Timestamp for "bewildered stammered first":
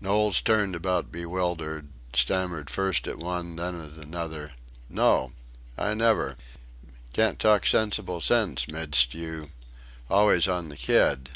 1.12-3.06